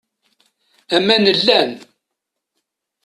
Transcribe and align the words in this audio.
Aman 0.95 1.23
llan. 1.37 1.71